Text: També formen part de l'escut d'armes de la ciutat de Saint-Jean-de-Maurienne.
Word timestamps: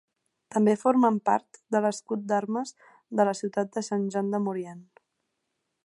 També 0.53 0.71
formen 0.83 1.19
part 1.29 1.59
de 1.75 1.81
l'escut 1.87 2.23
d'armes 2.31 2.73
de 3.21 3.29
la 3.31 3.37
ciutat 3.43 3.71
de 3.79 3.85
Saint-Jean-de-Maurienne. 3.91 5.03